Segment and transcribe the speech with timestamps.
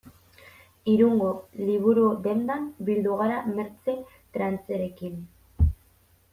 [0.93, 1.27] Irungo
[1.67, 5.25] liburu-dendan bildu gara Mertxe Trancherekin.